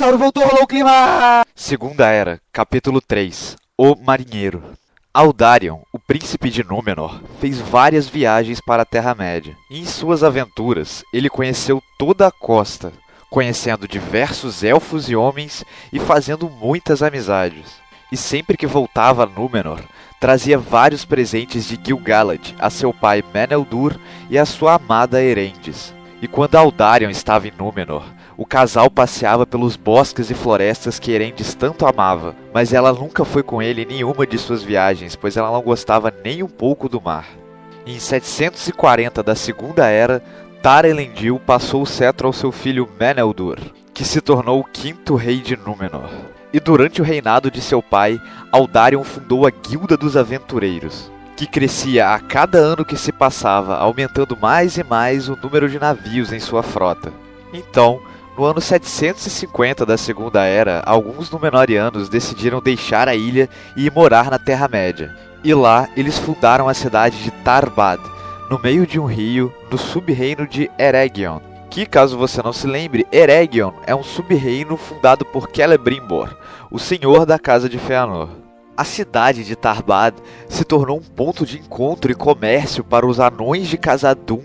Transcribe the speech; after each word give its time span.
dinossauro 0.00 0.18
voltou, 0.18 0.42
rolou 0.42 0.64
o 0.64 0.66
clima! 0.66 1.42
Segunda 1.54 2.08
Era, 2.08 2.40
capítulo 2.50 3.02
3 3.02 3.56
O 3.76 3.94
Marinheiro 3.94 4.62
Aldarion, 5.12 5.80
o 5.92 5.98
príncipe 5.98 6.48
de 6.48 6.64
Númenor, 6.64 7.20
fez 7.38 7.58
várias 7.58 8.08
viagens 8.08 8.60
para 8.64 8.82
a 8.82 8.86
Terra-média. 8.86 9.54
Em 9.70 9.84
suas 9.84 10.22
aventuras, 10.22 11.02
ele 11.12 11.28
conheceu 11.28 11.82
toda 11.98 12.26
a 12.26 12.30
costa, 12.30 12.92
conhecendo 13.28 13.88
diversos 13.88 14.62
elfos 14.62 15.10
e 15.10 15.16
homens 15.16 15.64
e 15.92 15.98
fazendo 15.98 16.48
muitas 16.48 17.02
amizades. 17.02 17.66
E 18.10 18.16
sempre 18.16 18.56
que 18.56 18.66
voltava 18.66 19.24
a 19.24 19.26
Númenor, 19.26 19.80
trazia 20.20 20.56
vários 20.56 21.04
presentes 21.04 21.66
de 21.66 21.78
Gil-galad 21.82 22.54
a 22.58 22.70
seu 22.70 22.94
pai 22.94 23.22
Meneldur 23.34 23.98
e 24.30 24.38
a 24.38 24.46
sua 24.46 24.76
amada 24.76 25.22
Erendes. 25.22 25.92
E 26.22 26.28
quando 26.28 26.56
Aldarion 26.56 27.08
estava 27.08 27.48
em 27.48 27.52
Númenor, 27.56 28.04
o 28.36 28.44
casal 28.44 28.90
passeava 28.90 29.46
pelos 29.46 29.76
bosques 29.76 30.30
e 30.30 30.34
florestas 30.34 30.98
que 30.98 31.12
Erendes 31.12 31.54
tanto 31.54 31.86
amava, 31.86 32.34
mas 32.52 32.72
ela 32.72 32.92
nunca 32.92 33.24
foi 33.24 33.42
com 33.42 33.62
ele 33.62 33.82
em 33.82 33.86
nenhuma 33.86 34.26
de 34.26 34.36
suas 34.36 34.62
viagens, 34.62 35.16
pois 35.16 35.36
ela 35.36 35.50
não 35.50 35.62
gostava 35.62 36.12
nem 36.22 36.42
um 36.42 36.48
pouco 36.48 36.88
do 36.88 37.00
mar. 37.00 37.26
Em 37.86 37.98
740 37.98 39.22
da 39.22 39.34
Segunda 39.34 39.86
Era, 39.86 40.22
Tar-Elendil 40.62 41.40
passou 41.40 41.82
o 41.82 41.86
cetro 41.86 42.26
ao 42.26 42.32
seu 42.34 42.52
filho 42.52 42.88
Meneldur, 42.98 43.58
que 43.94 44.04
se 44.04 44.20
tornou 44.20 44.60
o 44.60 44.64
quinto 44.64 45.14
rei 45.14 45.40
de 45.40 45.56
Númenor. 45.56 46.10
E 46.52 46.60
durante 46.60 47.00
o 47.00 47.04
reinado 47.04 47.50
de 47.50 47.62
seu 47.62 47.82
pai, 47.82 48.20
Aldarion 48.52 49.04
fundou 49.04 49.46
a 49.46 49.50
Guilda 49.50 49.96
dos 49.96 50.16
Aventureiros, 50.16 51.10
que 51.36 51.46
crescia 51.46 52.14
a 52.14 52.18
cada 52.18 52.58
ano 52.58 52.84
que 52.84 52.96
se 52.96 53.12
passava, 53.12 53.76
aumentando 53.76 54.36
mais 54.36 54.76
e 54.76 54.84
mais 54.84 55.28
o 55.28 55.38
número 55.42 55.68
de 55.68 55.78
navios 55.78 56.32
em 56.32 56.40
sua 56.40 56.62
frota. 56.62 57.12
Então, 57.52 58.00
no 58.36 58.44
ano 58.44 58.60
750 58.60 59.84
da 59.84 59.98
Segunda 59.98 60.44
Era, 60.44 60.82
alguns 60.86 61.30
Númenóreanos 61.30 62.08
decidiram 62.08 62.60
deixar 62.60 63.08
a 63.08 63.14
ilha 63.14 63.48
e 63.76 63.86
ir 63.86 63.92
morar 63.92 64.30
na 64.30 64.38
Terra-média. 64.38 65.14
E 65.42 65.52
lá 65.52 65.88
eles 65.96 66.18
fundaram 66.18 66.68
a 66.68 66.74
cidade 66.74 67.22
de 67.22 67.30
Tarbad, 67.30 68.00
no 68.48 68.58
meio 68.58 68.86
de 68.86 68.98
um 68.98 69.04
rio, 69.04 69.52
no 69.70 69.76
sub-reino 69.76 70.46
de 70.46 70.70
Eregion. 70.78 71.40
Que, 71.68 71.86
caso 71.86 72.18
você 72.18 72.42
não 72.42 72.52
se 72.52 72.66
lembre, 72.66 73.06
Eregion 73.12 73.72
é 73.86 73.94
um 73.94 74.02
sub-reino 74.02 74.76
fundado 74.76 75.24
por 75.24 75.48
Celebrimbor, 75.54 76.34
o 76.70 76.78
senhor 76.78 77.26
da 77.26 77.38
Casa 77.38 77.68
de 77.68 77.78
Feanor. 77.78 78.39
A 78.80 78.84
cidade 78.84 79.44
de 79.44 79.54
Tarbad 79.54 80.14
se 80.48 80.64
tornou 80.64 80.96
um 80.96 81.02
ponto 81.02 81.44
de 81.44 81.58
encontro 81.58 82.10
e 82.10 82.14
comércio 82.14 82.82
para 82.82 83.06
os 83.06 83.20
anões 83.20 83.68
de 83.68 83.76
Casadum, 83.76 84.40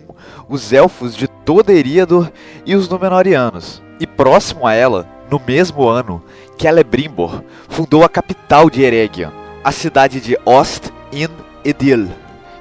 os 0.50 0.74
elfos 0.74 1.16
de 1.16 1.26
toda 1.26 1.72
Eriador 1.72 2.30
e 2.66 2.76
os 2.76 2.90
Númenóreanos. 2.90 3.82
E 3.98 4.06
próximo 4.06 4.68
a 4.68 4.74
ela, 4.74 5.08
no 5.32 5.40
mesmo 5.40 5.88
ano, 5.88 6.22
Celebrimbor 6.60 7.44
fundou 7.70 8.04
a 8.04 8.10
capital 8.10 8.70
de 8.70 8.84
Eregion, 8.84 9.32
a 9.64 9.72
cidade 9.72 10.20
de 10.20 10.38
Ost 10.44 10.92
in 11.14 11.30
Edil. 11.64 12.10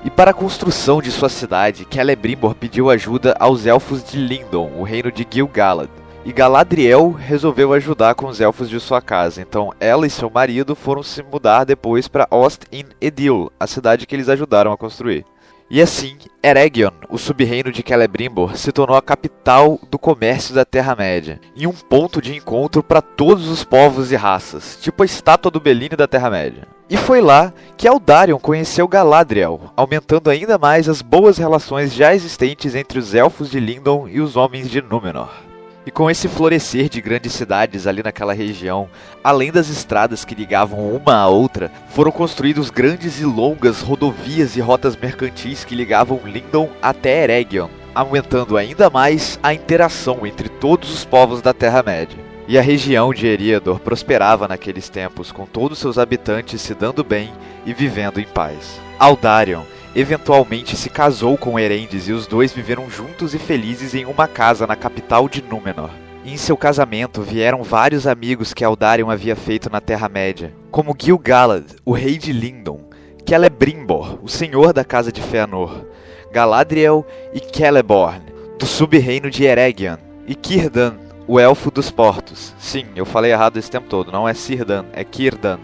E 0.05 0.11
para 0.11 0.31
a 0.31 0.34
construção 0.34 1.03
de 1.03 1.11
sua 1.11 1.28
cidade, 1.28 1.88
Celebrimbor 1.91 2.55
pediu 2.55 2.88
ajuda 2.88 3.34
aos 3.41 3.66
elfos 3.66 4.05
de 4.05 4.16
Lindon, 4.16 4.70
o 4.78 4.84
reino 4.84 5.11
de 5.11 5.27
Gil-galad. 5.28 5.91
E 6.25 6.33
Galadriel 6.33 7.11
resolveu 7.11 7.75
ajudar 7.75 8.14
com 8.14 8.27
os 8.27 8.41
elfos 8.41 8.70
de 8.70 8.80
sua 8.80 9.03
casa, 9.03 9.42
então 9.42 9.75
ela 9.78 10.06
e 10.06 10.11
seu 10.11 10.31
marido 10.31 10.75
foram 10.75 11.03
se 11.03 11.22
mudar 11.22 11.64
depois 11.64 12.08
para 12.08 12.27
Ost 12.31 12.62
in 12.72 12.84
Edil, 12.98 13.53
a 13.61 13.66
cidade 13.66 14.06
que 14.06 14.16
eles 14.16 14.31
ajudaram 14.31 14.72
a 14.72 14.77
construir. 14.77 15.27
E 15.70 15.83
assim, 15.83 16.16
Eregion, 16.42 16.92
o 17.11 17.19
sub-reino 17.19 17.70
de 17.70 17.84
Celebrimbor, 17.86 18.56
se 18.56 18.72
tornou 18.72 18.97
a 18.97 19.03
capital 19.03 19.78
do 19.91 19.98
comércio 19.98 20.54
da 20.54 20.65
Terra-média, 20.65 21.38
e 21.54 21.66
um 21.66 21.72
ponto 21.72 22.22
de 22.22 22.34
encontro 22.34 22.82
para 22.82 23.03
todos 23.03 23.47
os 23.48 23.62
povos 23.62 24.10
e 24.10 24.16
raças, 24.16 24.78
tipo 24.81 25.03
a 25.03 25.06
estátua 25.06 25.50
do 25.50 25.60
Beline 25.60 25.94
da 25.94 26.06
Terra-média. 26.06 26.66
E 26.88 26.97
foi 26.97 27.21
lá 27.21 27.53
que 27.77 27.87
Aldarion 27.87 28.38
conheceu 28.38 28.88
Galadriel, 28.88 29.60
aumentando 29.77 30.31
ainda 30.31 30.56
mais 30.56 30.88
as 30.88 31.03
boas 31.03 31.37
relações 31.37 31.93
já 31.93 32.15
existentes 32.15 32.75
entre 32.75 32.98
os 32.98 33.15
elfos 33.15 33.50
de 33.50 33.60
Lindon 33.60 34.09
e 34.09 34.22
os 34.22 34.37
homens 34.37 34.71
de 34.71 34.81
Númenor. 34.81 35.44
E 35.87 35.91
com 35.91 36.11
esse 36.11 36.28
florescer 36.28 36.89
de 36.89 37.00
grandes 37.00 37.34
cidades 37.34 37.87
ali 37.87 38.03
naquela 38.03 38.33
região, 38.33 38.89
além 39.22 39.53
das 39.53 39.69
estradas 39.69 40.25
que 40.25 40.34
ligavam 40.34 40.91
uma 40.95 41.15
à 41.15 41.28
outra, 41.28 41.71
foram 41.91 42.11
construídos 42.11 42.71
grandes 42.71 43.21
e 43.21 43.25
longas 43.25 43.83
rodovias 43.83 44.56
e 44.56 44.61
rotas 44.61 44.97
mercantis 44.97 45.62
que 45.62 45.75
ligavam 45.75 46.21
Lindon 46.25 46.71
até 46.81 47.25
Eregion, 47.25 47.69
aumentando 47.95 48.56
ainda 48.56 48.89
mais 48.89 49.39
a 49.43 49.53
interação 49.53 50.27
entre 50.27 50.49
todos 50.49 50.91
os 50.91 51.05
povos 51.05 51.43
da 51.43 51.53
Terra-média. 51.53 52.19
E 52.49 52.59
a 52.59 52.62
região 52.62 53.12
de 53.12 53.27
Eriador 53.27 53.78
prosperava 53.78 54.49
naqueles 54.49 54.89
tempos, 54.89 55.33
com 55.33 55.45
todos 55.45 55.78
seus 55.78 55.99
habitantes 55.99 56.62
se 56.62 56.75
dando 56.75 57.05
bem 57.05 57.31
e 57.66 57.75
vivendo 57.75 58.21
em 58.21 58.27
paz. 58.27 58.81
Aldarion 58.99 59.65
eventualmente 59.94 60.77
se 60.77 60.91
casou 60.91 61.37
com 61.37 61.59
Erendes 61.59 62.09
e 62.09 62.12
os 62.12 62.27
dois 62.27 62.53
viveram 62.53 62.91
juntos 62.91 63.34
e 63.34 63.38
felizes 63.38 63.94
em 63.94 64.05
uma 64.05 64.27
casa 64.27 64.66
na 64.66 64.77
capital 64.77 65.28
de 65.28 65.43
Númenor. 65.43 65.91
Em 66.25 66.37
seu 66.37 66.56
casamento 66.56 67.22
vieram 67.22 67.62
vários 67.62 68.06
amigos 68.06 68.54
que 68.54 68.65
Aldarion 68.65 69.10
havia 69.10 69.37
feito 69.37 69.71
na 69.71 69.81
Terra-média, 69.81 70.54
como 70.71 70.97
Gil-galad, 70.99 71.65
o 71.84 71.93
rei 71.93 72.16
de 72.16 72.33
Lindon, 72.33 72.88
Celebrimbor, 73.28 74.19
o 74.22 74.28
senhor 74.28 74.72
da 74.72 74.84
casa 74.84 75.12
de 75.12 75.21
Fëanor, 75.21 75.84
Galadriel 76.33 77.06
e 77.33 77.41
Celeborn, 77.41 78.22
do 78.59 78.66
sub-reino 78.66 79.31
de 79.31 79.44
Eregion, 79.44 79.99
e 80.27 80.34
Círdan, 80.41 80.94
o 81.27 81.38
elfo 81.38 81.71
dos 81.71 81.91
portos. 81.91 82.54
Sim, 82.59 82.87
eu 82.97 83.04
falei 83.04 83.33
errado 83.33 83.59
esse 83.59 83.71
tempo 83.71 83.88
todo, 83.88 84.10
não 84.10 84.28
é 84.28 84.34
Círdan, 84.34 84.87
é 84.93 85.04
Círdan. 85.04 85.59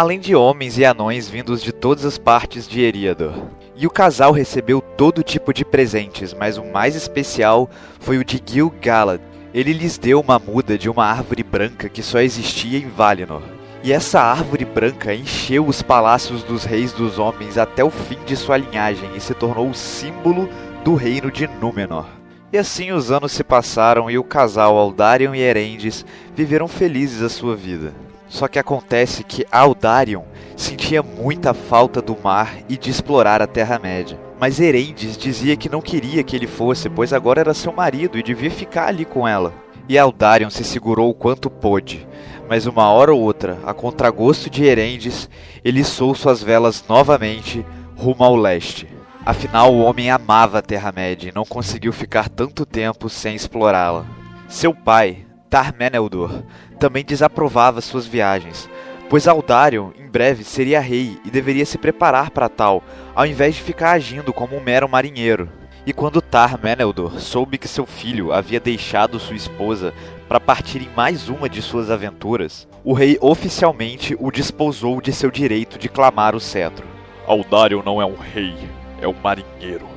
Além 0.00 0.18
de 0.18 0.34
homens 0.34 0.78
e 0.78 0.84
anões 0.86 1.28
vindos 1.28 1.62
de 1.62 1.72
todas 1.72 2.06
as 2.06 2.16
partes 2.16 2.66
de 2.66 2.80
Eriador. 2.80 3.34
E 3.76 3.86
o 3.86 3.90
casal 3.90 4.32
recebeu 4.32 4.80
todo 4.80 5.22
tipo 5.22 5.52
de 5.52 5.62
presentes, 5.62 6.32
mas 6.32 6.56
o 6.56 6.64
mais 6.64 6.96
especial 6.96 7.68
foi 8.00 8.16
o 8.16 8.24
de 8.24 8.42
Gil-galad. 8.42 9.20
Ele 9.52 9.74
lhes 9.74 9.98
deu 9.98 10.18
uma 10.18 10.38
muda 10.38 10.78
de 10.78 10.88
uma 10.88 11.04
árvore 11.04 11.42
branca 11.42 11.86
que 11.86 12.02
só 12.02 12.18
existia 12.18 12.78
em 12.78 12.88
Valinor. 12.88 13.42
E 13.84 13.92
essa 13.92 14.22
árvore 14.22 14.64
branca 14.64 15.14
encheu 15.14 15.66
os 15.66 15.82
palácios 15.82 16.42
dos 16.42 16.64
reis 16.64 16.94
dos 16.94 17.18
homens 17.18 17.58
até 17.58 17.84
o 17.84 17.90
fim 17.90 18.20
de 18.24 18.36
sua 18.36 18.56
linhagem 18.56 19.10
e 19.14 19.20
se 19.20 19.34
tornou 19.34 19.68
o 19.68 19.74
símbolo 19.74 20.48
do 20.82 20.94
reino 20.94 21.30
de 21.30 21.46
Númenor. 21.46 22.06
E 22.50 22.56
assim 22.56 22.90
os 22.90 23.10
anos 23.10 23.32
se 23.32 23.44
passaram 23.44 24.10
e 24.10 24.16
o 24.16 24.24
casal 24.24 24.78
Aldarion 24.78 25.34
e 25.34 25.40
Erendes 25.40 26.06
viveram 26.34 26.66
felizes 26.66 27.20
a 27.20 27.28
sua 27.28 27.54
vida. 27.54 27.92
Só 28.30 28.46
que 28.46 28.60
acontece 28.60 29.24
que 29.24 29.44
Aldarion 29.50 30.22
sentia 30.56 31.02
muita 31.02 31.52
falta 31.52 32.00
do 32.00 32.16
mar 32.22 32.58
e 32.68 32.78
de 32.78 32.88
explorar 32.88 33.42
a 33.42 33.46
Terra-média. 33.46 34.18
Mas 34.38 34.60
Erendes 34.60 35.18
dizia 35.18 35.56
que 35.56 35.68
não 35.68 35.82
queria 35.82 36.22
que 36.22 36.36
ele 36.36 36.46
fosse, 36.46 36.88
pois 36.88 37.12
agora 37.12 37.40
era 37.40 37.52
seu 37.52 37.72
marido 37.72 38.16
e 38.16 38.22
devia 38.22 38.50
ficar 38.50 38.86
ali 38.86 39.04
com 39.04 39.26
ela. 39.26 39.52
E 39.88 39.98
Aldarion 39.98 40.48
se 40.48 40.62
segurou 40.62 41.10
o 41.10 41.14
quanto 41.14 41.50
pôde, 41.50 42.06
mas 42.48 42.66
uma 42.66 42.88
hora 42.88 43.12
ou 43.12 43.20
outra, 43.20 43.58
a 43.66 43.74
contragosto 43.74 44.48
de 44.48 44.64
Erendes, 44.64 45.28
ele 45.64 45.80
içou 45.80 46.14
suas 46.14 46.40
velas 46.40 46.84
novamente 46.88 47.66
rumo 47.96 48.22
ao 48.22 48.36
leste. 48.36 48.86
Afinal, 49.26 49.74
o 49.74 49.80
homem 49.80 50.08
amava 50.08 50.58
a 50.58 50.62
Terra-média 50.62 51.28
e 51.28 51.34
não 51.34 51.44
conseguiu 51.44 51.92
ficar 51.92 52.28
tanto 52.28 52.64
tempo 52.64 53.08
sem 53.08 53.34
explorá-la. 53.34 54.06
Seu 54.48 54.72
pai, 54.72 55.26
Tar-Meneldor, 55.50 56.44
também 56.78 57.04
desaprovava 57.04 57.80
suas 57.80 58.06
viagens, 58.06 58.70
pois 59.08 59.26
Aldarion 59.26 59.90
em 59.98 60.06
breve 60.06 60.44
seria 60.44 60.78
rei 60.78 61.18
e 61.24 61.30
deveria 61.30 61.66
se 61.66 61.76
preparar 61.76 62.30
para 62.30 62.48
tal, 62.48 62.84
ao 63.16 63.26
invés 63.26 63.56
de 63.56 63.62
ficar 63.62 63.90
agindo 63.90 64.32
como 64.32 64.56
um 64.56 64.62
mero 64.62 64.88
marinheiro. 64.88 65.48
E 65.84 65.92
quando 65.92 66.22
Tar-Meneldor 66.22 67.18
soube 67.18 67.58
que 67.58 67.66
seu 67.66 67.84
filho 67.84 68.32
havia 68.32 68.60
deixado 68.60 69.18
sua 69.18 69.34
esposa 69.34 69.92
para 70.28 70.38
partir 70.38 70.82
em 70.82 70.94
mais 70.94 71.28
uma 71.28 71.48
de 71.48 71.60
suas 71.60 71.90
aventuras, 71.90 72.68
o 72.84 72.92
rei 72.92 73.18
oficialmente 73.20 74.16
o 74.20 74.30
desposou 74.30 75.00
de 75.00 75.12
seu 75.12 75.32
direito 75.32 75.80
de 75.80 75.88
clamar 75.88 76.36
o 76.36 76.40
cetro. 76.40 76.86
Aldarion 77.26 77.82
não 77.82 78.00
é 78.00 78.06
um 78.06 78.14
rei, 78.14 78.54
é 79.00 79.08
um 79.08 79.14
marinheiro. 79.20 79.88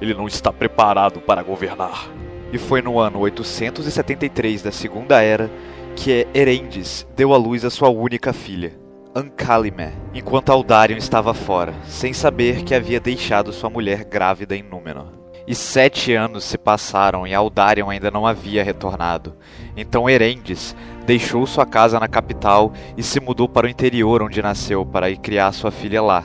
Ele 0.00 0.14
não 0.14 0.26
está 0.26 0.50
preparado 0.50 1.20
para 1.20 1.42
governar. 1.42 2.08
E 2.54 2.58
foi 2.58 2.80
no 2.80 3.00
ano 3.00 3.18
873 3.18 4.62
da 4.62 4.70
Segunda 4.70 5.20
Era 5.20 5.50
que 5.96 6.24
Erendes 6.32 7.04
deu 7.16 7.34
à 7.34 7.36
luz 7.36 7.64
a 7.64 7.70
sua 7.70 7.88
única 7.88 8.32
filha, 8.32 8.78
Ancalime, 9.12 9.92
enquanto 10.14 10.50
Aldarion 10.50 10.96
estava 10.96 11.34
fora, 11.34 11.74
sem 11.84 12.12
saber 12.12 12.62
que 12.62 12.72
havia 12.72 13.00
deixado 13.00 13.52
sua 13.52 13.68
mulher 13.68 14.04
grávida 14.04 14.54
em 14.54 14.62
Númenor. 14.62 15.08
E 15.48 15.52
sete 15.52 16.14
anos 16.14 16.44
se 16.44 16.56
passaram 16.56 17.26
e 17.26 17.34
Aldarion 17.34 17.90
ainda 17.90 18.08
não 18.08 18.24
havia 18.24 18.62
retornado. 18.62 19.34
Então 19.76 20.08
Erendes 20.08 20.76
deixou 21.04 21.44
sua 21.48 21.66
casa 21.66 21.98
na 21.98 22.06
capital 22.06 22.72
e 22.96 23.02
se 23.02 23.18
mudou 23.18 23.48
para 23.48 23.66
o 23.66 23.70
interior 23.70 24.22
onde 24.22 24.40
nasceu 24.40 24.86
para 24.86 25.10
ir 25.10 25.16
criar 25.16 25.50
sua 25.50 25.72
filha 25.72 26.00
lá. 26.00 26.24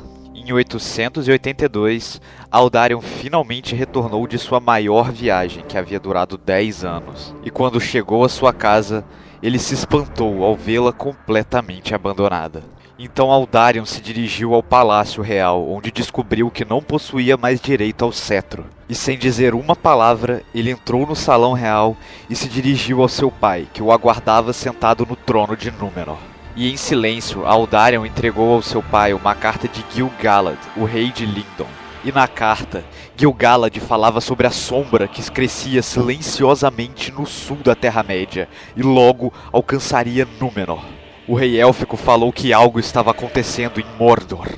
Em 0.50 0.52
882, 0.52 2.20
Aldarion 2.50 3.02
finalmente 3.02 3.76
retornou 3.76 4.26
de 4.26 4.40
sua 4.40 4.60
maior 4.60 5.12
viagem, 5.12 5.64
que 5.64 5.78
havia 5.78 6.00
durado 6.00 6.40
10 6.40 6.84
anos. 6.84 7.36
E 7.44 7.52
quando 7.52 7.80
chegou 7.80 8.26
à 8.26 8.30
sua 8.30 8.52
casa, 8.52 9.06
ele 9.44 9.60
se 9.60 9.76
espantou 9.76 10.44
ao 10.44 10.56
vê-la 10.56 10.92
completamente 10.92 11.94
abandonada. 11.94 12.64
Então 12.98 13.30
Aldarion 13.30 13.86
se 13.86 14.02
dirigiu 14.02 14.56
ao 14.56 14.64
Palácio 14.64 15.22
Real, 15.22 15.70
onde 15.70 15.92
descobriu 15.92 16.50
que 16.50 16.66
não 16.66 16.82
possuía 16.82 17.38
mais 17.38 17.62
direito 17.62 18.04
ao 18.04 18.12
cetro. 18.12 18.66
E 18.90 18.96
sem 18.96 19.20
dizer 19.20 19.54
uma 19.54 19.76
palavra, 19.76 20.42
ele 20.52 20.72
entrou 20.72 21.06
no 21.06 21.16
Salão 21.16 21.54
Real 21.54 21.96
e 22.28 22.36
se 22.36 22.50
dirigiu 22.50 23.04
ao 23.04 23.08
seu 23.08 23.30
pai, 23.30 23.68
que 23.72 23.84
o 23.84 23.92
aguardava 23.92 24.52
sentado 24.52 25.06
no 25.08 25.16
trono 25.16 25.56
de 25.56 25.70
Númenor. 25.70 26.18
E 26.60 26.70
em 26.70 26.76
silêncio, 26.76 27.46
Aldarion 27.46 28.06
entregou 28.06 28.56
ao 28.56 28.62
seu 28.62 28.84
pai 28.84 29.14
uma 29.14 29.34
carta 29.34 29.66
de 29.66 29.82
Gil-galad, 29.94 30.58
o 30.76 30.84
rei 30.84 31.10
de 31.10 31.26
Lindon. 31.26 31.70
E 32.04 32.12
na 32.12 32.28
carta, 32.28 32.84
Gil-galad 33.16 33.74
falava 33.80 34.20
sobre 34.20 34.46
a 34.46 34.52
sombra 34.52 35.08
que 35.08 35.32
crescia 35.32 35.82
silenciosamente 35.82 37.14
no 37.14 37.26
sul 37.26 37.56
da 37.64 37.76
Terra-média 37.76 38.50
e 38.76 38.82
logo 38.82 39.32
alcançaria 39.54 40.28
Númenor. 40.38 40.84
O 41.26 41.34
rei 41.34 41.58
élfico 41.58 41.96
falou 41.96 42.30
que 42.34 42.52
algo 42.52 42.78
estava 42.78 43.12
acontecendo 43.12 43.80
em 43.80 43.86
Mordor, 43.98 44.50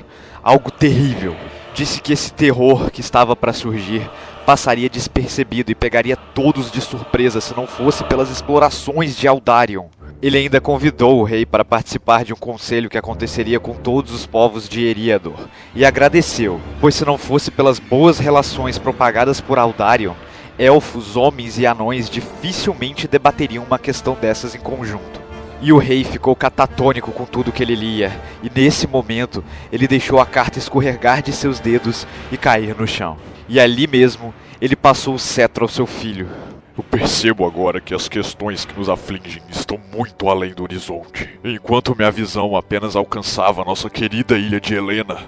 algo 0.42 0.72
terrível. 0.72 1.36
Disse 1.72 2.02
que 2.02 2.12
esse 2.12 2.32
terror 2.32 2.90
que 2.90 3.00
estava 3.00 3.36
para 3.36 3.52
surgir 3.52 4.10
passaria 4.44 4.90
despercebido 4.90 5.70
e 5.70 5.76
pegaria 5.76 6.16
todos 6.16 6.68
de 6.68 6.80
surpresa 6.80 7.40
se 7.40 7.54
não 7.54 7.68
fosse 7.68 8.02
pelas 8.02 8.28
explorações 8.28 9.16
de 9.16 9.28
Aldarion. 9.28 9.86
Ele 10.22 10.38
ainda 10.38 10.60
convidou 10.60 11.18
o 11.18 11.24
rei 11.24 11.44
para 11.44 11.64
participar 11.64 12.24
de 12.24 12.32
um 12.32 12.36
conselho 12.36 12.88
que 12.88 12.96
aconteceria 12.96 13.58
com 13.58 13.74
todos 13.74 14.12
os 14.12 14.24
povos 14.24 14.68
de 14.68 14.84
Eriador, 14.84 15.48
e 15.74 15.84
agradeceu, 15.84 16.60
pois 16.80 16.94
se 16.94 17.04
não 17.04 17.18
fosse 17.18 17.50
pelas 17.50 17.80
boas 17.80 18.20
relações 18.20 18.78
propagadas 18.78 19.40
por 19.40 19.58
Aldarion, 19.58 20.14
elfos, 20.56 21.16
homens 21.16 21.58
e 21.58 21.66
anões 21.66 22.08
dificilmente 22.08 23.08
debateriam 23.08 23.64
uma 23.64 23.80
questão 23.80 24.14
dessas 24.14 24.54
em 24.54 24.60
conjunto. 24.60 25.20
E 25.60 25.72
o 25.72 25.78
rei 25.78 26.04
ficou 26.04 26.36
catatônico 26.36 27.10
com 27.10 27.24
tudo 27.24 27.50
que 27.50 27.64
ele 27.64 27.74
lia, 27.74 28.12
e 28.44 28.50
nesse 28.54 28.86
momento 28.86 29.42
ele 29.72 29.88
deixou 29.88 30.20
a 30.20 30.26
carta 30.26 30.56
escorregar 30.56 31.20
de 31.20 31.32
seus 31.32 31.58
dedos 31.58 32.06
e 32.30 32.36
cair 32.36 32.76
no 32.76 32.86
chão. 32.86 33.16
E 33.48 33.58
ali 33.58 33.88
mesmo 33.88 34.32
ele 34.60 34.76
passou 34.76 35.14
o 35.14 35.18
cetro 35.18 35.64
ao 35.64 35.68
seu 35.68 35.84
filho. 35.84 36.28
Eu 36.76 36.82
percebo 36.82 37.44
agora 37.44 37.82
que 37.82 37.94
as 37.94 38.08
questões 38.08 38.64
que 38.64 38.78
nos 38.78 38.88
afligem 38.88 39.42
estão 39.50 39.78
muito 39.92 40.28
além 40.30 40.54
do 40.54 40.62
horizonte. 40.62 41.28
Enquanto 41.44 41.94
minha 41.94 42.10
visão 42.10 42.56
apenas 42.56 42.96
alcançava 42.96 43.64
nossa 43.64 43.90
querida 43.90 44.38
ilha 44.38 44.58
de 44.58 44.74
Helena, 44.74 45.18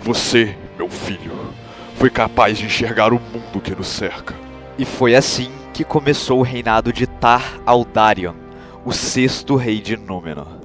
você, 0.00 0.56
meu 0.76 0.88
filho, 0.88 1.32
foi 1.94 2.10
capaz 2.10 2.58
de 2.58 2.66
enxergar 2.66 3.12
o 3.12 3.20
mundo 3.20 3.60
que 3.62 3.74
nos 3.74 3.86
cerca. 3.86 4.34
E 4.76 4.84
foi 4.84 5.14
assim 5.14 5.52
que 5.72 5.84
começou 5.84 6.40
o 6.40 6.42
reinado 6.42 6.92
de 6.92 7.06
Tar 7.06 7.60
Aldarion, 7.64 8.34
o 8.84 8.92
sexto 8.92 9.54
rei 9.54 9.80
de 9.80 9.96
Númenor. 9.96 10.58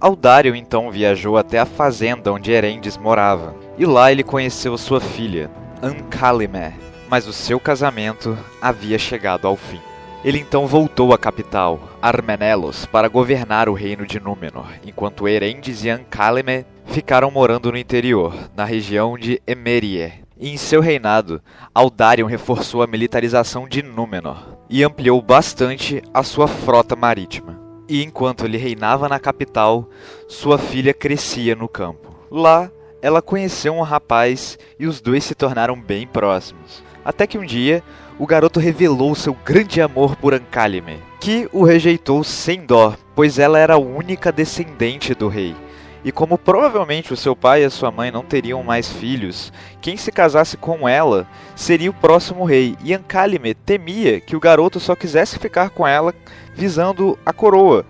Aldarion 0.00 0.54
então 0.56 0.90
viajou 0.90 1.36
até 1.36 1.60
a 1.60 1.66
fazenda 1.66 2.32
onde 2.32 2.50
Erendes 2.50 2.96
morava, 2.96 3.54
e 3.78 3.86
lá 3.86 4.10
ele 4.10 4.24
conheceu 4.24 4.76
sua 4.76 5.00
filha, 5.00 5.50
Ancalime, 5.82 6.74
mas 7.10 7.26
o 7.26 7.32
seu 7.32 7.58
casamento 7.58 8.38
havia 8.62 8.96
chegado 8.96 9.48
ao 9.48 9.56
fim. 9.56 9.80
Ele 10.24 10.38
então 10.38 10.66
voltou 10.66 11.12
à 11.12 11.18
capital, 11.18 11.80
Armenelos, 12.00 12.86
para 12.86 13.08
governar 13.08 13.68
o 13.68 13.74
reino 13.74 14.06
de 14.06 14.20
Númenor, 14.20 14.66
enquanto 14.86 15.26
Erendes 15.26 15.82
e 15.82 15.90
Ancalime 15.90 16.64
ficaram 16.86 17.30
morando 17.30 17.72
no 17.72 17.78
interior, 17.78 18.34
na 18.54 18.64
região 18.64 19.18
de 19.18 19.42
Emerie. 19.46 20.12
E 20.38 20.50
em 20.50 20.56
seu 20.56 20.80
reinado, 20.80 21.42
Aldarion 21.74 22.26
reforçou 22.26 22.82
a 22.82 22.86
militarização 22.86 23.66
de 23.66 23.82
Númenor 23.82 24.58
e 24.68 24.84
ampliou 24.84 25.20
bastante 25.20 26.02
a 26.14 26.22
sua 26.22 26.46
frota 26.46 26.94
marítima. 26.94 27.58
E 27.88 28.04
enquanto 28.04 28.44
ele 28.44 28.56
reinava 28.56 29.08
na 29.08 29.18
capital, 29.18 29.88
sua 30.28 30.58
filha 30.58 30.94
crescia 30.94 31.56
no 31.56 31.68
campo. 31.68 32.14
Lá, 32.30 32.70
ela 33.02 33.20
conheceu 33.20 33.74
um 33.74 33.82
rapaz 33.82 34.58
e 34.78 34.86
os 34.86 35.00
dois 35.00 35.24
se 35.24 35.34
tornaram 35.34 35.80
bem 35.80 36.06
próximos. 36.06 36.89
Até 37.04 37.26
que 37.26 37.38
um 37.38 37.44
dia, 37.44 37.82
o 38.18 38.26
garoto 38.26 38.60
revelou 38.60 39.14
seu 39.14 39.34
grande 39.44 39.80
amor 39.80 40.16
por 40.16 40.34
Ancalime, 40.34 40.98
que 41.20 41.48
o 41.52 41.64
rejeitou 41.64 42.22
sem 42.22 42.66
dó, 42.66 42.94
pois 43.14 43.38
ela 43.38 43.58
era 43.58 43.74
a 43.74 43.78
única 43.78 44.30
descendente 44.30 45.14
do 45.14 45.28
rei. 45.28 45.56
E 46.02 46.10
como 46.10 46.38
provavelmente 46.38 47.12
o 47.12 47.16
seu 47.16 47.36
pai 47.36 47.62
e 47.62 47.64
a 47.64 47.70
sua 47.70 47.90
mãe 47.90 48.10
não 48.10 48.22
teriam 48.22 48.62
mais 48.62 48.90
filhos, 48.90 49.52
quem 49.82 49.96
se 49.96 50.10
casasse 50.10 50.56
com 50.56 50.88
ela 50.88 51.26
seria 51.54 51.90
o 51.90 51.94
próximo 51.94 52.44
rei. 52.44 52.74
E 52.82 52.94
Ancalime 52.94 53.54
temia 53.54 54.18
que 54.18 54.34
o 54.34 54.40
garoto 54.40 54.80
só 54.80 54.96
quisesse 54.96 55.38
ficar 55.38 55.70
com 55.70 55.86
ela 55.86 56.14
visando 56.54 57.18
a 57.24 57.32
coroa, 57.32 57.84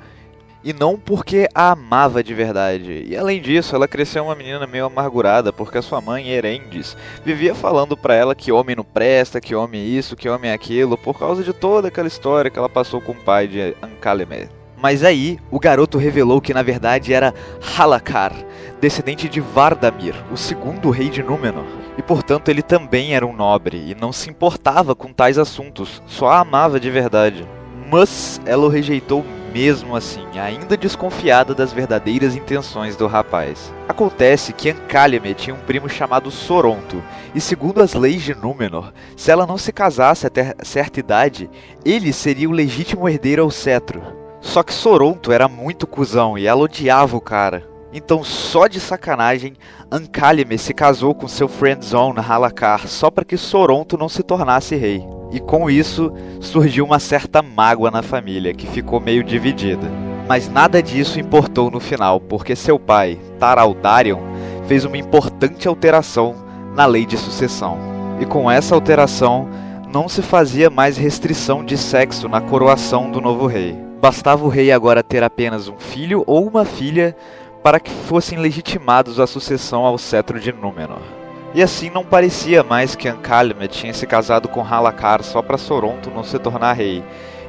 e 0.63 0.73
não 0.73 0.97
porque 0.99 1.49
a 1.55 1.73
amava 1.73 2.23
de 2.23 2.35
verdade. 2.35 3.05
E 3.07 3.17
além 3.17 3.41
disso, 3.41 3.75
ela 3.75 3.89
cresceu 3.89 4.25
uma 4.25 4.35
menina 4.35 4.67
meio 4.67 4.87
amargurada, 4.87 5.53
porque 5.53 5.79
a 5.79 5.83
sua 5.83 6.01
mãe, 6.01 6.29
Erendes, 6.29 6.97
vivia 7.25 7.55
falando 7.55 7.97
para 7.97 8.15
ela 8.15 8.35
que 8.35 8.53
homem 8.53 8.77
não 8.77 8.85
presta, 8.85 9.41
que 9.41 9.55
homem 9.55 9.81
é 9.81 9.85
isso, 9.85 10.17
que 10.17 10.29
homem 10.29 10.51
é 10.51 10.55
aquilo, 10.55 10.99
por 10.99 11.19
causa 11.19 11.43
de 11.43 11.53
toda 11.53 11.89
aquela 11.89 12.09
história 12.09 12.51
que 12.51 12.59
ela 12.59 12.69
passou 12.69 13.01
com 13.01 13.13
o 13.13 13.17
pai 13.17 13.47
de 13.47 13.75
Ancaleme. 13.83 14.49
Mas 14.83 15.05
aí, 15.05 15.39
o 15.51 15.61
garoto 15.61 15.99
revelou 15.99 16.41
que 16.41 16.55
na 16.55 16.63
verdade 16.63 17.13
era 17.13 17.35
Halakar, 17.77 18.33
descendente 18.81 19.29
de 19.29 19.39
Vardamir, 19.39 20.15
o 20.33 20.37
segundo 20.39 20.89
rei 20.89 21.11
de 21.11 21.23
Númenor. 21.23 21.67
E 21.99 22.03
portanto 22.03 22.49
ele 22.49 22.63
também 22.63 23.15
era 23.15 23.27
um 23.27 23.37
nobre 23.37 23.77
e 23.77 23.95
não 23.95 24.11
se 24.11 24.31
importava 24.31 24.95
com 24.95 25.13
tais 25.13 25.37
assuntos, 25.37 26.03
só 26.07 26.29
a 26.29 26.41
amava 26.41 26.81
de 26.81 26.91
verdade. 26.91 27.47
Mas 27.91 28.41
ela 28.47 28.65
o 28.65 28.69
rejeitou 28.71 29.23
mesmo 29.53 29.97
assim, 29.97 30.27
ainda 30.39 30.77
desconfiada 30.77 31.55
das 31.55 31.73
verdadeiras 31.73 32.35
intenções 32.35 32.97
do 32.97 33.07
rapaz. 33.07 33.73
Acontece 33.89 34.53
que 34.53 34.71
Ancalime 34.71 35.35
tinha 35.35 35.55
um 35.55 35.61
primo 35.61 35.89
chamado 35.89 36.31
Soronto, 36.31 37.03
e 37.35 37.41
segundo 37.41 37.83
as 37.83 37.95
leis 37.95 38.23
de 38.23 38.35
Númenor, 38.35 38.93
se 39.17 39.31
ela 39.31 39.47
não 39.47 39.59
se 39.59 39.73
casasse 39.73 40.27
até 40.27 40.55
certa 40.63 41.01
idade, 41.01 41.51
ele 41.85 42.13
seria 42.13 42.49
o 42.49 42.53
legítimo 42.53 43.09
herdeiro 43.09 43.43
ao 43.43 43.51
cetro. 43.51 44.03
Só 44.41 44.63
que 44.63 44.73
Soronto 44.73 45.33
era 45.33 45.49
muito 45.49 45.87
cuzão 45.87 46.39
e 46.39 46.47
ela 46.47 46.63
odiava 46.63 47.17
o 47.17 47.21
cara. 47.21 47.69
Então, 47.93 48.23
só 48.23 48.69
de 48.69 48.79
sacanagem, 48.79 49.55
Ancalime 49.91 50.57
se 50.57 50.73
casou 50.73 51.15
com 51.15 51.27
seu 51.27 51.49
friendzone 51.49 52.21
Halakar 52.21 52.87
só 52.87 53.11
para 53.11 53.25
que 53.25 53.37
Soronto 53.37 53.99
não 53.99 54.09
se 54.09 54.23
tornasse 54.23 54.77
rei. 54.77 55.05
E 55.31 55.39
com 55.39 55.71
isso, 55.71 56.13
surgiu 56.41 56.85
uma 56.85 56.99
certa 56.99 57.41
mágoa 57.43 57.91
na 57.91 58.03
família, 58.03 58.53
que 58.53 58.67
ficou 58.67 59.01
meio 59.01 59.23
dividida. 59.23 59.89
Mas 60.29 60.49
nada 60.49 60.83
disso 60.83 61.21
importou 61.21 61.71
no 61.71 61.81
final, 61.81 62.21
porque 62.21 62.57
seu 62.57 62.79
pai, 62.79 63.19
Taraldarion, 63.39 64.21
fez 64.67 64.85
uma 64.85 64.97
importante 64.97 65.67
alteração 65.67 66.35
na 66.75 66.87
lei 66.87 67.07
de 67.07 67.17
sucessão. 67.17 67.79
E 68.21 68.27
com 68.27 68.51
essa 68.51 68.75
alteração, 68.75 69.49
não 69.93 70.09
se 70.09 70.23
fazia 70.23 70.71
mais 70.71 70.97
restrição 70.97 71.65
de 71.65 71.77
sexo 71.77 72.29
na 72.29 72.41
coroação 72.41 73.11
do 73.11 73.21
novo 73.21 73.47
rei. 73.47 73.77
Bastava 74.01 74.45
o 74.45 74.49
rei 74.49 74.71
agora 74.71 75.03
ter 75.03 75.23
apenas 75.23 75.69
um 75.69 75.79
filho 75.79 76.23
ou 76.27 76.47
uma 76.47 76.65
filha 76.65 77.17
para 77.63 77.81
que 77.81 77.91
fossem 77.91 78.39
legitimados 78.39 79.21
à 79.21 79.27
sucessão 79.27 79.85
ao 79.85 79.99
cetro 79.99 80.41
de 80.41 80.53
Númenor. 80.53 81.20
E 81.53 81.63
assim 81.63 81.91
não 81.91 82.05
parecia 82.05 82.63
mais 82.63 82.95
que 82.95 83.09
Ancalme 83.09 83.67
tinha 83.67 83.93
se 83.93 84.07
casado 84.07 84.49
com 84.49 84.63
Halakar 84.63 85.23
só 85.23 85.43
para 85.43 85.59
Soronto 85.59 86.11
não 86.11 86.23
se 86.23 86.39
tornar 86.39 86.75
rei, 86.75 87.03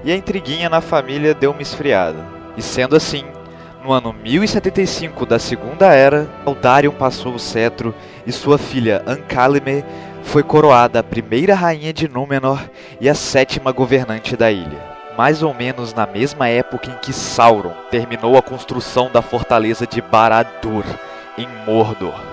e 0.04 0.12
a 0.12 0.16
intriguinha 0.16 0.70
na 0.70 0.82
família 0.82 1.34
deu 1.34 1.52
uma 1.52 1.62
esfriada. 1.62 2.26
E 2.58 2.62
sendo 2.62 2.96
assim, 2.96 3.24
no 3.84 3.92
ano 3.92 4.14
1075 4.14 5.26
da 5.26 5.38
Segunda 5.38 5.94
Era, 5.94 6.28
Aldarion 6.46 6.92
passou 6.92 7.36
o 7.36 7.40
cetro 7.40 7.94
e 8.26 8.32
sua 8.32 8.58
filha 8.58 9.04
Ancalme 9.06 9.84
foi 10.24 10.44
coroada 10.44 11.00
a 11.00 11.04
primeira 11.04 11.54
rainha 11.54 11.94
de 11.94 12.08
Númenor 12.08 12.60
e 13.00 13.08
a 13.10 13.16
sétima 13.16 13.72
governante 13.72 14.36
da 14.36 14.52
ilha 14.52 14.92
mais 15.18 15.44
ou 15.44 15.54
menos 15.54 15.94
na 15.94 16.08
mesma 16.08 16.48
época 16.48 16.90
em 16.90 16.96
que 16.96 17.14
Sauron 17.14 17.74
terminou 17.90 18.38
a 18.38 18.42
construção 18.42 19.10
da 19.12 19.22
fortaleza 19.22 19.86
de 19.86 20.02
Barad-dûr 20.02 20.86
em 21.38 21.48
Mordor. 21.66 22.31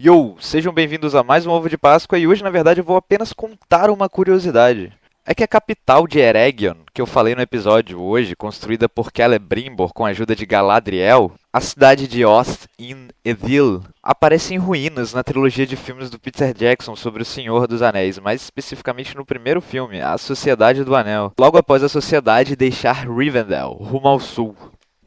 Yo, 0.00 0.36
sejam 0.38 0.72
bem-vindos 0.72 1.16
a 1.16 1.24
mais 1.24 1.44
um 1.44 1.50
Ovo 1.50 1.68
de 1.68 1.76
Páscoa 1.76 2.16
e 2.16 2.24
hoje, 2.24 2.44
na 2.44 2.50
verdade, 2.50 2.78
eu 2.78 2.84
vou 2.84 2.96
apenas 2.96 3.32
contar 3.32 3.90
uma 3.90 4.08
curiosidade. 4.08 4.92
é 5.26 5.34
que 5.34 5.42
a 5.42 5.48
capital 5.48 6.06
de 6.06 6.20
Eregion, 6.20 6.76
que 6.94 7.00
eu 7.00 7.06
falei 7.06 7.34
no 7.34 7.42
episódio 7.42 8.00
hoje, 8.00 8.36
construída 8.36 8.88
por 8.88 9.10
Celebrimbor 9.12 9.92
com 9.92 10.06
a 10.06 10.10
ajuda 10.10 10.36
de 10.36 10.46
Galadriel, 10.46 11.32
a 11.52 11.60
cidade 11.60 12.06
de 12.06 12.24
Ost 12.24 12.68
in 12.78 13.08
Edil, 13.24 13.82
aparece 14.00 14.54
em 14.54 14.58
ruínas 14.58 15.12
na 15.12 15.24
trilogia 15.24 15.66
de 15.66 15.74
filmes 15.74 16.10
do 16.10 16.18
Peter 16.20 16.54
Jackson 16.54 16.94
sobre 16.94 17.22
o 17.22 17.26
Senhor 17.26 17.66
dos 17.66 17.82
Anéis, 17.82 18.20
mais 18.20 18.40
especificamente 18.40 19.16
no 19.16 19.26
primeiro 19.26 19.60
filme, 19.60 20.00
A 20.00 20.16
Sociedade 20.16 20.84
do 20.84 20.94
Anel, 20.94 21.32
logo 21.36 21.58
após 21.58 21.82
a 21.82 21.88
sociedade 21.88 22.54
deixar 22.54 23.04
Rivendell, 23.04 23.72
rumo 23.72 24.06
ao 24.06 24.20
sul. 24.20 24.54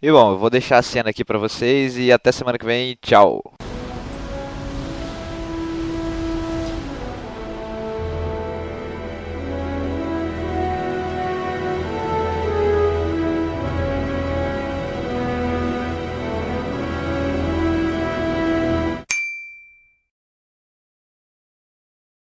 E 0.02 0.12
bom, 0.12 0.34
eu 0.34 0.38
vou 0.38 0.50
deixar 0.50 0.80
a 0.80 0.84
cena 0.84 1.12
aqui 1.12 1.24
pra 1.24 1.38
vocês 1.38 1.98
e 1.98 2.12
até 2.12 2.34
semana 2.34 2.58
que 2.58 2.66
vem, 2.66 2.98
tchau! 3.02 3.42